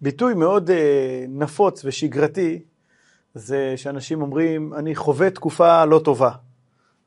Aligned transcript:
ביטוי 0.00 0.34
מאוד 0.34 0.70
אה, 0.70 1.24
נפוץ 1.28 1.84
ושגרתי 1.84 2.62
זה 3.34 3.74
שאנשים 3.76 4.22
אומרים, 4.22 4.74
אני 4.74 4.94
חווה 4.94 5.30
תקופה 5.30 5.84
לא 5.84 6.00
טובה. 6.04 6.30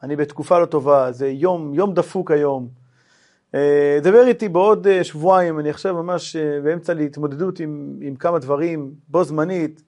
אני 0.04 0.16
בתקופה 0.16 0.60
לא 0.60 0.66
טובה, 0.66 1.12
זה 1.12 1.30
יום, 1.30 1.74
יום 1.74 1.94
דפוק 1.94 2.32
היום. 2.32 2.68
אה, 3.56 4.00
דבר 4.02 4.28
איתי 4.28 4.50
בעוד 4.50 4.88
אה, 4.88 5.04
שבועיים, 5.04 5.60
אני 5.60 5.70
עכשיו 5.70 6.04
ממש 6.04 6.36
אה, 6.36 6.62
באמצע 6.64 6.94
להתמודדות 6.94 7.60
עם, 7.60 7.98
עם 8.02 8.16
כמה 8.16 8.40
דברים, 8.40 8.94
בו 9.08 9.24
זמנית, 9.24 9.84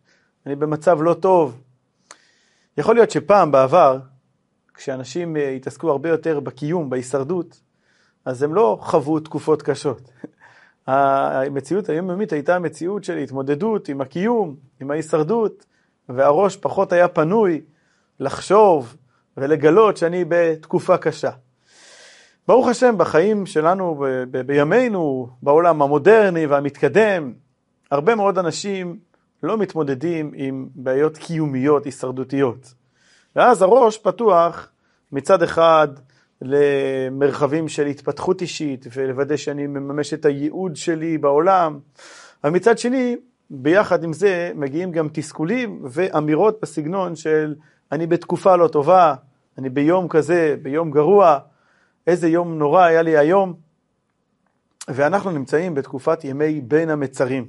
אני 0.46 0.56
במצב 0.56 1.02
לא 1.02 1.14
טוב. 1.14 1.62
יכול 2.78 2.96
להיות 2.96 3.12
שפעם 3.12 3.52
בעבר, 3.52 4.00
כשאנשים 4.74 5.36
התעסקו 5.36 5.92
הרבה 5.92 6.10
יותר 6.10 6.40
בקיום, 6.40 6.90
בהישרדות, 6.90 7.62
אז 8.26 8.44
הם 8.44 8.56
לא 8.56 8.78
חוו 8.82 9.20
תקופות 9.20 9.62
קשות. 9.62 10.12
המציאות 10.88 11.90
היומיומית 11.90 12.34
הייתה 12.34 12.60
מציאות 12.60 13.04
של 13.04 13.18
התמודדות 13.18 13.90
עם 13.90 14.02
הקיום, 14.02 14.56
עם 14.82 14.92
ההישרדות, 14.92 15.66
והראש 16.10 16.58
פחות 16.58 16.94
היה 16.94 17.08
פנוי 17.08 17.62
לחשוב 18.20 18.96
ולגלות 19.38 19.98
שאני 19.98 20.26
בתקופה 20.28 20.98
קשה. 20.98 21.32
ברוך 22.48 22.68
השם, 22.68 22.98
בחיים 22.98 23.46
שלנו, 23.46 23.96
ב- 23.96 24.24
ב- 24.32 24.42
בימינו, 24.42 25.30
בעולם 25.42 25.82
המודרני 25.82 26.46
והמתקדם, 26.46 27.34
הרבה 27.92 28.16
מאוד 28.16 28.38
אנשים 28.38 29.00
לא 29.44 29.58
מתמודדים 29.58 30.32
עם 30.36 30.68
בעיות 30.76 31.18
קיומיות, 31.18 31.86
הישרדותיות. 31.86 32.74
ואז 33.36 33.62
הראש 33.62 33.98
פתוח 33.98 34.70
מצד 35.12 35.44
אחד 35.44 35.88
למרחבים 36.42 37.68
של 37.68 37.86
התפתחות 37.86 38.42
אישית 38.42 38.86
ולוודא 38.94 39.38
שאני 39.38 39.68
מממש 39.68 40.14
את 40.14 40.26
הייעוד 40.26 40.76
שלי 40.76 41.18
בעולם, 41.18 41.80
ומצד 42.44 42.78
שני, 42.78 43.16
ביחד 43.50 44.04
עם 44.04 44.14
זה 44.14 44.52
מגיעים 44.56 44.92
גם 44.92 45.08
תסכולים 45.14 45.82
ואמירות 45.84 46.60
בסגנון 46.62 47.16
של 47.16 47.56
אני 47.92 48.08
בתקופה 48.08 48.56
לא 48.56 48.68
טובה, 48.68 49.16
אני 49.58 49.70
ביום 49.70 50.08
כזה, 50.08 50.56
ביום 50.62 50.92
גרוע, 50.92 51.40
איזה 52.08 52.28
יום 52.28 52.58
נורא 52.58 52.84
היה 52.84 53.02
לי 53.02 53.18
היום. 53.18 53.54
ואנחנו 54.88 55.32
נמצאים 55.32 55.76
בתקופת 55.76 56.24
ימי 56.24 56.62
בין 56.62 56.90
המצרים, 56.90 57.48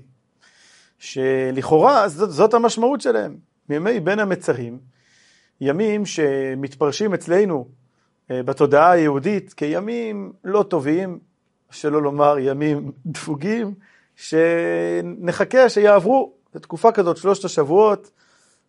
שלכאורה 0.98 2.08
זאת, 2.08 2.30
זאת 2.30 2.54
המשמעות 2.54 3.00
שלהם, 3.00 3.36
ימי 3.70 4.00
בין 4.00 4.18
המצרים, 4.18 4.78
ימים 5.60 6.06
שמתפרשים 6.06 7.14
אצלנו 7.14 7.68
בתודעה 8.30 8.90
היהודית 8.90 9.52
כימים 9.52 10.32
לא 10.44 10.62
טובים, 10.62 11.18
שלא 11.70 12.02
לומר 12.02 12.38
ימים 12.38 12.92
דפוגים, 13.06 13.74
שנחכה 14.16 15.68
שיעברו. 15.68 16.32
בתקופה 16.54 16.92
כזאת, 16.92 17.16
שלושת 17.16 17.44
השבועות, 17.44 18.10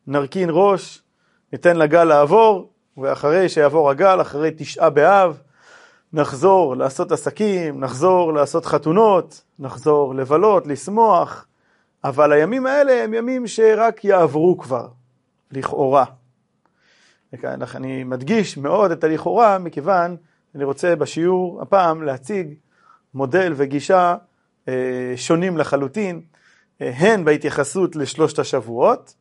נרכין 0.08 0.50
ראש, 0.52 1.02
ניתן 1.54 1.78
לגל 1.78 2.04
לעבור, 2.04 2.70
ואחרי 2.98 3.50
שיעבור 3.50 3.90
הגל, 3.90 4.22
אחרי 4.22 4.52
תשעה 4.58 4.90
באב, 4.90 5.42
נחזור 6.14 6.78
לעשות 6.78 7.12
עסקים, 7.12 7.80
נחזור 7.80 8.34
לעשות 8.34 8.66
חתונות, 8.66 9.42
נחזור 9.60 10.16
לבלות, 10.16 10.68
לשמוח, 10.68 11.46
אבל 12.04 12.32
הימים 12.32 12.66
האלה 12.66 13.04
הם 13.04 13.14
ימים 13.14 13.48
שרק 13.48 14.06
יעברו 14.06 14.58
כבר, 14.58 14.88
לכאורה. 15.52 16.06
אני 17.76 18.04
מדגיש 18.04 18.58
מאוד 18.58 18.92
את 18.92 19.04
הלכאורה, 19.04 19.58
מכיוון 19.58 20.18
אני 20.56 20.64
רוצה 20.64 20.96
בשיעור 20.96 21.62
הפעם 21.62 22.04
להציג 22.04 22.54
מודל 23.14 23.54
וגישה 23.56 24.16
אה, 24.68 25.14
שונים 25.16 25.58
לחלוטין, 25.58 26.22
אה, 26.82 26.92
הן 26.98 27.26
בהתייחסות 27.26 27.96
לשלושת 27.96 28.40
השבועות, 28.40 29.14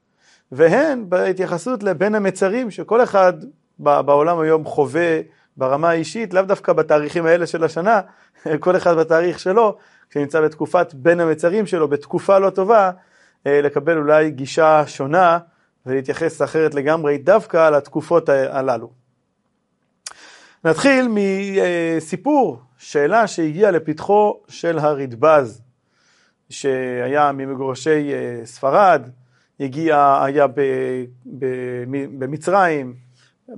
והן 0.53 1.05
בהתייחסות 1.09 1.83
לבין 1.83 2.15
המצרים 2.15 2.71
שכל 2.71 3.03
אחד 3.03 3.33
בעולם 3.79 4.41
היום 4.41 4.65
חווה 4.65 5.21
ברמה 5.57 5.91
האישית, 5.91 6.35
לאו 6.35 6.43
דווקא 6.43 6.73
בתאריכים 6.73 7.27
האלה 7.27 7.47
של 7.47 7.65
השנה, 7.65 8.01
כל 8.61 8.77
אחד 8.77 8.97
בתאריך 8.97 9.39
שלו, 9.39 9.77
כשנמצא 10.11 10.41
בתקופת 10.41 10.95
בין 10.95 11.21
המצרים 11.21 11.67
שלו, 11.67 11.89
בתקופה 11.89 12.39
לא 12.39 12.51
טובה, 12.51 12.91
אה, 13.47 13.61
לקבל 13.63 13.99
אולי 13.99 14.31
גישה 14.31 14.87
שונה 14.87 15.39
ולהתייחס 15.87 16.43
אחרת 16.43 16.75
לגמרי 16.75 17.19
דווקא 17.19 17.71
לתקופות 17.71 18.29
הללו. 18.29 18.91
נתחיל 20.65 21.09
מסיפור, 21.11 22.59
שאלה 22.79 23.27
שהגיעה 23.27 23.71
לפתחו 23.71 24.41
של 24.49 24.79
הרדב"ז, 24.79 25.63
שהיה 26.51 27.33
ממגורשי 27.33 28.13
אה, 28.13 28.41
ספרד, 28.45 29.09
הגיע, 29.61 30.23
היה 30.25 30.47
במצרים, 32.19 32.95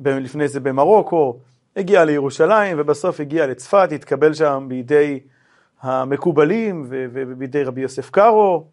לפני 0.04 0.48
זה 0.48 0.60
במרוקו, 0.60 1.38
הגיע 1.76 2.04
לירושלים 2.04 2.76
ובסוף 2.80 3.20
הגיע 3.20 3.46
לצפת, 3.46 3.88
התקבל 3.92 4.34
שם 4.34 4.66
בידי 4.68 5.20
המקובלים 5.80 6.86
ובידי 6.88 7.62
רבי 7.62 7.80
יוסף 7.80 8.10
קארו, 8.10 8.66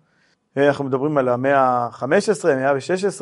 אנחנו 0.58 0.86
מדברים 0.86 1.18
על 1.18 1.30
המאה 1.30 1.60
ה-15, 1.60 2.50
המאה 2.50 2.72
ה-16, 2.72 3.22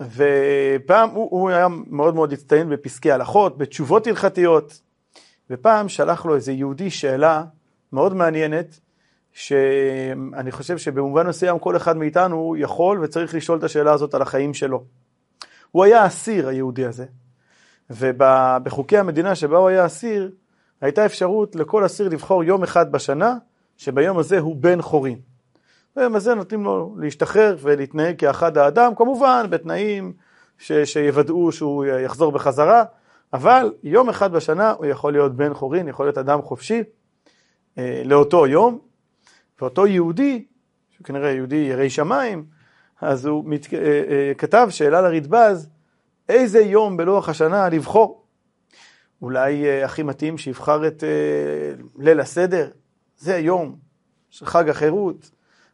ופעם 0.00 1.10
הוא, 1.10 1.28
הוא 1.30 1.50
היה 1.50 1.68
מאוד 1.86 2.14
מאוד 2.14 2.32
הצטיין 2.32 2.68
בפסקי 2.68 3.12
הלכות, 3.12 3.58
בתשובות 3.58 4.06
הלכתיות, 4.06 4.80
ופעם 5.50 5.88
שלח 5.88 6.26
לו 6.26 6.34
איזה 6.34 6.52
יהודי 6.52 6.90
שאלה 6.90 7.44
מאוד 7.92 8.14
מעניינת, 8.14 8.80
שאני 9.32 10.52
חושב 10.52 10.78
שבמובן 10.78 11.26
מסוים 11.26 11.58
כל 11.58 11.76
אחד 11.76 11.96
מאיתנו 11.96 12.56
יכול 12.58 13.04
וצריך 13.04 13.34
לשאול 13.34 13.58
את 13.58 13.64
השאלה 13.64 13.92
הזאת 13.92 14.14
על 14.14 14.22
החיים 14.22 14.54
שלו. 14.54 14.84
הוא 15.70 15.84
היה 15.84 16.06
אסיר, 16.06 16.48
היהודי 16.48 16.86
הזה, 16.86 17.04
ובחוקי 17.90 18.98
המדינה 18.98 19.34
שבה 19.34 19.58
הוא 19.58 19.68
היה 19.68 19.86
אסיר, 19.86 20.30
הייתה 20.80 21.06
אפשרות 21.06 21.56
לכל 21.56 21.86
אסיר 21.86 22.08
לבחור 22.08 22.44
יום 22.44 22.62
אחד 22.62 22.92
בשנה, 22.92 23.34
שביום 23.76 24.18
הזה 24.18 24.38
הוא 24.38 24.56
בן 24.56 24.82
חורין. 24.82 25.35
הזה 25.96 26.34
נותנים 26.34 26.64
לו 26.64 26.96
להשתחרר 26.98 27.56
ולהתנהג 27.60 28.18
כאחד 28.18 28.58
האדם, 28.58 28.94
כמובן 28.94 29.46
בתנאים 29.50 30.12
ש, 30.58 30.72
שיוודאו 30.72 31.52
שהוא 31.52 31.84
יחזור 31.84 32.32
בחזרה, 32.32 32.84
אבל 33.32 33.72
יום 33.82 34.08
אחד 34.08 34.32
בשנה 34.32 34.70
הוא 34.70 34.86
יכול 34.86 35.12
להיות 35.12 35.36
בן 35.36 35.54
חורין, 35.54 35.88
יכול 35.88 36.06
להיות 36.06 36.18
אדם 36.18 36.42
חופשי 36.42 36.82
אה, 37.78 38.02
לאותו 38.04 38.46
יום, 38.46 38.78
ואותו 39.60 39.86
יהודי, 39.86 40.44
שהוא 40.90 41.04
כנראה 41.04 41.30
יהודי 41.30 41.56
ירא 41.56 41.88
שמיים, 41.88 42.44
אז 43.00 43.26
הוא 43.26 43.44
מת, 43.44 43.74
אה, 43.74 43.78
אה, 43.78 44.32
כתב 44.38 44.66
שאלה 44.70 45.00
לרדב"ז, 45.00 45.68
איזה 46.28 46.60
יום 46.60 46.96
בלוח 46.96 47.28
השנה 47.28 47.68
לבחור? 47.68 48.26
אולי 49.22 49.64
אה, 49.64 49.84
הכי 49.84 50.02
מתאים 50.02 50.38
שיבחר 50.38 50.86
את 50.86 51.04
אה, 51.04 51.84
ליל 51.98 52.20
הסדר, 52.20 52.70
זה 53.16 53.34
היום 53.34 53.76
של 54.30 54.46
חג 54.46 54.68
החירות, 54.68 55.30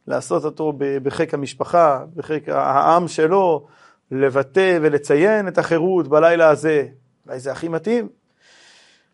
לעשות 0.07 0.45
אותו 0.45 0.73
בחיק 0.79 1.35
המשפחה, 1.35 2.05
בחיק 2.17 2.49
העם 2.49 3.09
שלו, 3.09 3.67
לבטא 4.11 4.79
ולציין 4.83 5.49
את 5.49 5.59
החירות 5.59 6.09
בלילה 6.09 6.49
הזה. 6.49 6.87
אולי 7.27 7.41
זה 7.41 7.53
הכי 7.53 7.69
מתאים. 7.69 8.09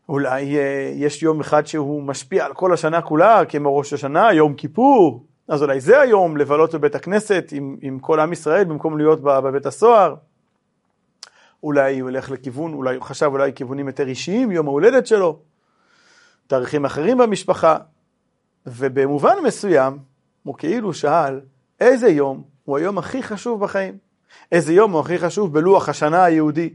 אולי 0.09 0.59
אה, 0.59 0.93
יש 0.95 1.23
יום 1.23 1.41
אחד 1.41 1.67
שהוא 1.67 2.03
משפיע 2.03 2.45
על 2.45 2.55
כל 2.55 2.73
השנה 2.73 3.03
כולה, 3.03 3.45
כמו 3.45 3.77
ראש 3.77 3.93
השנה, 3.93 4.33
יום 4.33 4.55
כיפור, 4.55 5.27
אז 5.49 5.63
אולי 5.63 5.81
זה 5.81 6.01
היום 6.01 6.37
לבלות 6.37 6.75
בבית 6.75 6.95
הכנסת 6.95 7.49
עם, 7.53 7.77
עם 7.83 7.99
כל 7.99 8.21
עם 8.21 8.33
ישראל 8.33 8.65
במקום 8.65 8.99
להיות 8.99 9.21
בבית 9.21 9.67
הסוהר. 9.67 10.15
אולי 11.63 11.99
הוא 11.99 12.11
ילך 12.11 12.31
לכיוון, 12.31 12.73
אולי 12.73 12.97
הוא 12.97 13.03
חשב 13.03 13.27
אולי 13.27 13.53
כיוונים 13.53 13.87
יותר 13.87 14.09
אישיים, 14.09 14.51
יום 14.51 14.67
ההולדת 14.67 15.07
שלו, 15.07 15.39
תאריכים 16.47 16.85
אחרים 16.85 17.19
במשפחה, 17.19 17.77
ובמובן 18.67 19.35
מסוים 19.45 19.99
הוא 20.49 20.55
כאילו 20.59 20.95
שאל 20.95 21.41
איזה 21.81 22.09
יום 22.09 22.43
הוא 22.65 22.79
היום 22.79 22.99
הכי 22.99 23.23
חשוב 23.23 23.61
בחיים, 23.65 23.99
איזה 24.53 24.73
יום 24.73 24.93
הוא 24.93 25.01
הכי 25.01 25.19
חשוב 25.19 25.55
בלוח 25.55 25.89
השנה 25.89 26.25
היהודי. 26.25 26.75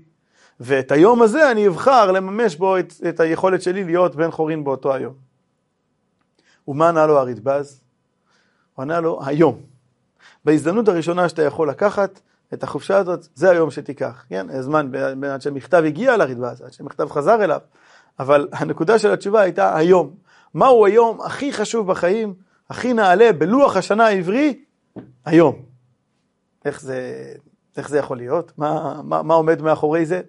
ואת 0.59 0.91
היום 0.91 1.21
הזה 1.21 1.51
אני 1.51 1.67
אבחר 1.67 2.11
לממש 2.11 2.55
בו 2.55 2.79
את, 2.79 2.93
את 3.09 3.19
היכולת 3.19 3.61
שלי 3.61 3.83
להיות 3.83 4.15
בן 4.15 4.31
חורין 4.31 4.63
באותו 4.63 4.93
היום. 4.93 5.13
ומה 6.67 6.89
ענה 6.89 7.05
לו 7.05 7.19
הרדב"ז? 7.19 7.81
הוא 8.75 8.83
ענה 8.83 8.99
לו, 8.99 9.19
היום. 9.25 9.59
בהזדמנות 10.45 10.87
הראשונה 10.87 11.29
שאתה 11.29 11.43
יכול 11.43 11.69
לקחת 11.69 12.19
את 12.53 12.63
החופשה 12.63 12.97
הזאת, 12.97 13.27
זה 13.35 13.51
היום 13.51 13.71
שתיקח. 13.71 14.25
כן, 14.29 14.49
הזמן 14.49 14.91
עד 15.31 15.41
שהמכתב 15.41 15.83
הגיע 15.85 16.17
לרדב"ז, 16.17 16.61
עד 16.61 16.73
שהמכתב 16.73 17.09
חזר 17.09 17.43
אליו. 17.43 17.59
אבל 18.19 18.47
הנקודה 18.51 18.99
של 18.99 19.11
התשובה 19.11 19.41
הייתה 19.41 19.77
היום. 19.77 20.15
מהו 20.53 20.85
היום 20.85 21.21
הכי 21.21 21.53
חשוב 21.53 21.87
בחיים, 21.87 22.33
הכי 22.73 22.93
נעלה 22.93 23.33
בלוח 23.33 23.77
השנה 23.77 24.05
העברי? 24.05 24.59
היום. 25.25 25.61
איך 26.65 26.81
זה, 26.81 27.23
איך 27.77 27.89
זה 27.89 27.97
יכול 27.97 28.17
להיות? 28.17 28.51
מה, 28.57 29.01
מה, 29.03 29.23
מה 29.23 29.33
עומד 29.33 29.61
מאחורי 29.61 30.05
זה? 30.05 30.21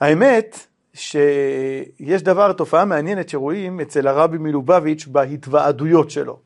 האמת 0.00 0.66
שיש 0.94 2.22
דבר, 2.22 2.52
תופעה 2.52 2.84
מעניינת 2.84 3.28
שרואים 3.28 3.80
אצל 3.80 4.08
הרבי 4.08 4.38
מלובביץ' 4.38 5.06
בהתוועדויות 5.06 6.10
שלו. 6.10 6.40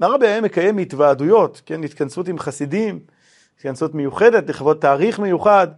הרבי 0.00 0.26
היה 0.26 0.40
מקיים 0.40 0.78
התוועדויות, 0.78 1.62
כן, 1.66 1.84
התכנסות 1.84 2.28
עם 2.28 2.38
חסידים, 2.38 3.00
התכנסות 3.56 3.94
מיוחדת 3.94 4.48
לכבוד 4.48 4.76
תאריך 4.80 5.18
מיוחד, 5.18 5.68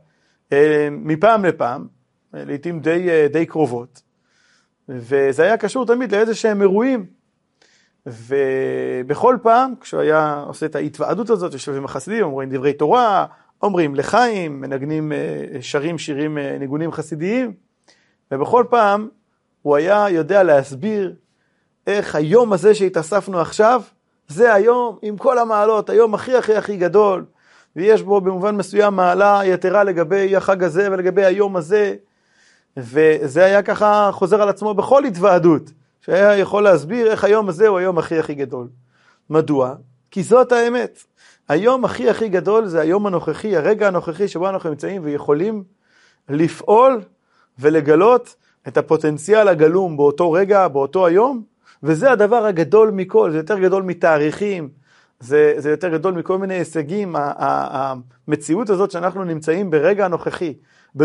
מפעם 0.90 1.44
לפעם, 1.44 1.86
לעיתים 2.32 2.80
די, 2.80 3.28
די 3.32 3.46
קרובות, 3.46 4.02
וזה 4.88 5.42
היה 5.42 5.56
קשור 5.56 5.86
תמיד 5.86 6.14
לאיזה 6.14 6.34
שהם 6.34 6.62
אירועים, 6.62 7.21
ובכל 8.06 9.36
פעם 9.42 9.74
כשהוא 9.80 10.00
היה 10.00 10.44
עושה 10.46 10.66
את 10.66 10.76
ההתוועדות 10.76 11.30
הזאת, 11.30 11.52
יושב 11.52 11.74
עם 11.74 11.84
החסידים, 11.84 12.24
אומרים 12.24 12.50
דברי 12.50 12.72
תורה, 12.72 13.26
אומרים 13.62 13.94
לחיים, 13.94 14.60
מנגנים, 14.60 15.12
שרים 15.60 15.98
שירים, 15.98 16.38
ניגונים 16.38 16.92
חסידיים, 16.92 17.52
ובכל 18.30 18.64
פעם 18.70 19.08
הוא 19.62 19.76
היה 19.76 20.06
יודע 20.10 20.42
להסביר 20.42 21.14
איך 21.86 22.14
היום 22.14 22.52
הזה 22.52 22.74
שהתאספנו 22.74 23.40
עכשיו, 23.40 23.82
זה 24.28 24.54
היום 24.54 24.98
עם 25.02 25.16
כל 25.16 25.38
המעלות, 25.38 25.90
היום 25.90 26.14
הכי 26.14 26.36
הכי 26.36 26.56
הכי 26.56 26.76
גדול, 26.76 27.24
ויש 27.76 28.02
בו 28.02 28.20
במובן 28.20 28.56
מסוים 28.56 28.94
מעלה 28.94 29.40
יתרה 29.44 29.84
לגבי 29.84 30.36
החג 30.36 30.64
הזה 30.64 30.88
ולגבי 30.92 31.24
היום 31.24 31.56
הזה, 31.56 31.94
וזה 32.76 33.44
היה 33.44 33.62
ככה 33.62 34.10
חוזר 34.12 34.42
על 34.42 34.48
עצמו 34.48 34.74
בכל 34.74 35.04
התוועדות, 35.04 35.70
שהיה 36.04 36.38
יכול 36.38 36.62
להסביר 36.62 37.10
איך 37.10 37.24
היום 37.24 37.48
הזה 37.48 37.68
הוא 37.68 37.78
היום 37.78 37.98
הכי 37.98 38.18
הכי 38.18 38.34
גדול. 38.34 38.68
מדוע? 39.30 39.74
כי 40.10 40.22
זאת 40.22 40.52
האמת. 40.52 41.04
היום 41.48 41.84
הכי 41.84 42.10
הכי 42.10 42.28
גדול 42.28 42.66
זה 42.66 42.80
היום 42.80 43.06
הנוכחי, 43.06 43.56
הרגע 43.56 43.88
הנוכחי 43.88 44.28
שבו 44.28 44.48
אנחנו 44.48 44.70
נמצאים 44.70 45.04
ויכולים 45.04 45.64
לפעול 46.28 47.00
ולגלות 47.58 48.34
את 48.68 48.76
הפוטנציאל 48.76 49.48
הגלום 49.48 49.96
באותו 49.96 50.32
רגע, 50.32 50.68
באותו 50.68 51.06
היום, 51.06 51.42
וזה 51.82 52.12
הדבר 52.12 52.44
הגדול 52.44 52.90
מכל, 52.90 53.30
זה 53.30 53.36
יותר 53.36 53.58
גדול 53.58 53.82
מתאריכים, 53.82 54.68
זה, 55.20 55.54
זה 55.56 55.70
יותר 55.70 55.88
גדול 55.88 56.14
מכל 56.14 56.38
מיני 56.38 56.54
הישגים, 56.54 57.16
המציאות 57.18 58.70
הזאת 58.70 58.90
שאנחנו 58.90 59.24
נמצאים 59.24 59.70
ברגע 59.70 60.04
הנוכחי. 60.04 60.54